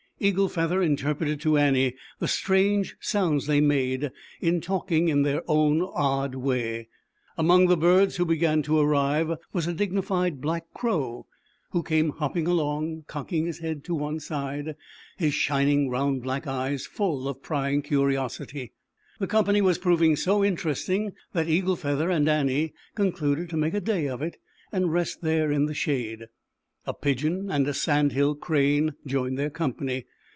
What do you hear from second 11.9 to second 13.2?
o J ZAUBERLINDA, THE WISE WITCH. 217 hopping along,